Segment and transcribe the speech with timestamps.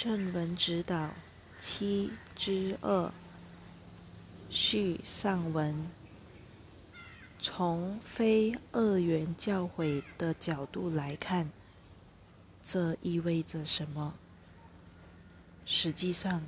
[0.00, 1.10] 正文指导
[1.58, 3.12] 七之二
[4.48, 5.74] 序上文，
[7.40, 11.50] 从非二元教诲的角度来看，
[12.62, 14.14] 这意味着什么？
[15.66, 16.44] 实际上，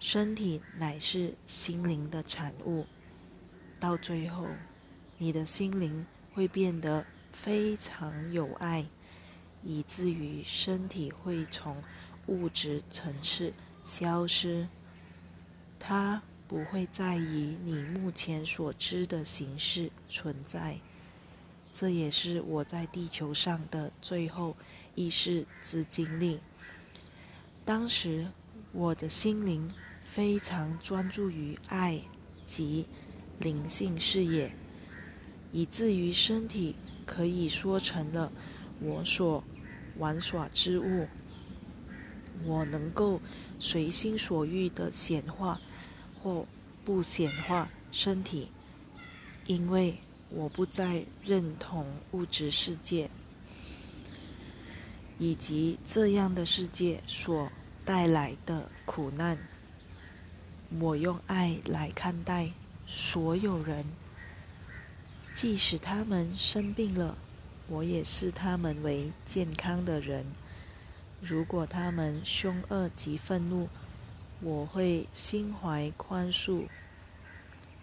[0.00, 2.84] 身体乃是心灵的产物，
[3.78, 4.48] 到最后，
[5.18, 6.04] 你的心灵
[6.34, 8.84] 会变得非常有爱，
[9.62, 11.80] 以至于身体会从。
[12.26, 13.52] 物质层次
[13.84, 14.68] 消失，
[15.78, 20.76] 它不会再以你目前所知的形式存在。
[21.72, 24.56] 这也是我在地球上的最后
[24.94, 26.38] 意识之经历。
[27.64, 28.26] 当时
[28.72, 29.72] 我的心灵
[30.04, 32.00] 非常专注于爱
[32.46, 32.86] 及
[33.38, 34.54] 灵性事业，
[35.50, 36.76] 以至于身体
[37.06, 38.30] 可以说成了
[38.80, 39.42] 我所
[39.96, 41.08] 玩耍之物。
[42.44, 43.20] 我能够
[43.60, 45.60] 随心所欲的显化
[46.22, 46.46] 或
[46.84, 48.48] 不显化身体，
[49.46, 49.94] 因为
[50.30, 53.10] 我不再认同物质世界
[55.18, 57.50] 以及这样的世界所
[57.84, 59.38] 带来的苦难。
[60.80, 62.50] 我用爱来看待
[62.86, 63.86] 所有人，
[65.34, 67.16] 即使他们生病了，
[67.68, 70.26] 我也视他们为健康的人。
[71.24, 73.68] 如果他们凶恶及愤怒，
[74.40, 76.66] 我会心怀宽恕。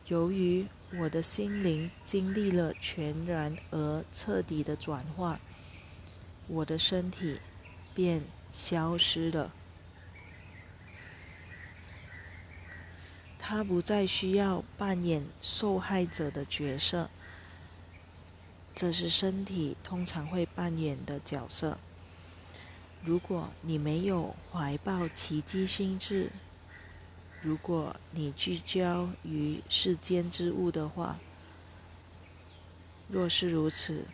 [0.08, 5.40] 由于我的心灵经历了全然而彻底的转化，
[6.48, 7.40] 我的身体
[7.96, 9.54] 便消失了。
[13.38, 17.10] 他不再需要扮演受害者的角色，
[18.76, 21.78] 这是身体通常会扮演的角色。
[23.04, 26.30] 如果你没有怀抱奇迹心智，
[27.42, 31.18] 如果你聚焦于世间之物的话，
[33.08, 34.06] 若是如此，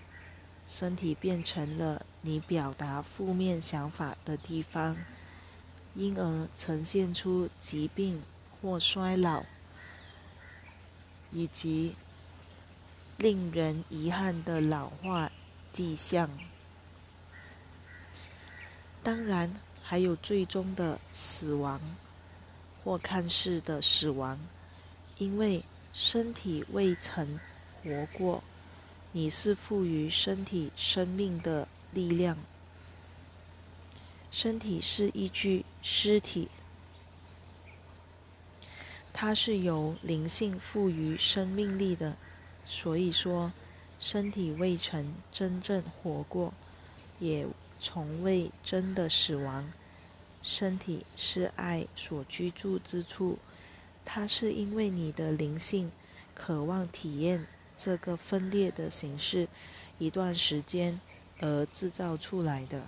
[0.68, 4.96] 身体变成了你表达负面想法的地方，
[5.96, 8.22] 因而呈现出疾病
[8.62, 9.44] 或衰老，
[11.32, 11.96] 以及
[13.18, 15.32] 令人遗憾的老化
[15.74, 16.30] 迹象。
[19.06, 21.80] 当然，还有最终的死亡，
[22.84, 24.40] 或看似的死亡，
[25.20, 27.40] 因为身体未曾
[27.84, 28.44] 活过。
[29.12, 32.36] 你是赋予身体生命的力量，
[34.32, 36.48] 身体是一具尸体，
[39.14, 42.18] 它是由灵性赋予生命力的。
[42.66, 43.54] 所以说，
[44.00, 46.52] 身体未曾真正活过，
[47.28, 47.48] 也。
[47.82, 49.72] 从未真的死亡。
[50.42, 53.38] 身体是爱所居住之处，
[54.04, 55.92] 它是因为你的灵性
[56.34, 57.46] 渴望体验
[57.78, 59.48] 这个分裂的形式
[60.00, 61.00] 一段时间
[61.40, 62.88] 而制造出来的。